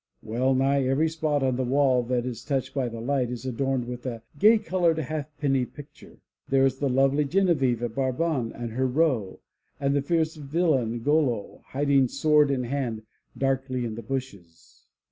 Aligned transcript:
Well 0.23 0.55
nigh 0.55 0.83
every 0.83 1.09
spot 1.09 1.43
on 1.43 1.57
the 1.57 1.63
wall 1.63 2.01
that 2.05 2.25
is 2.25 2.43
touched 2.43 2.73
by 2.73 2.89
the 2.89 2.99
light 2.99 3.29
is 3.29 3.45
adorned 3.45 3.85
with 3.85 4.07
a 4.07 4.23
gay 4.39 4.57
colored 4.57 4.97
half 4.97 5.27
penny 5.37 5.63
picture. 5.63 6.17
There 6.49 6.65
is 6.65 6.79
the 6.79 6.89
lovely 6.89 7.23
Genevieve 7.23 7.83
of 7.83 7.93
Brabant 7.93 8.59
with 8.59 8.71
her 8.71 8.87
roe, 8.87 9.41
and 9.79 9.95
the 9.95 10.01
fierce 10.01 10.37
villain, 10.37 11.03
Golo, 11.03 11.61
hiding, 11.67 12.07
sword 12.07 12.49
in 12.49 12.63
hand, 12.63 13.03
darkly 13.37 13.85
in 13.85 13.93
the 13.93 14.01
bushes. 14.01 14.87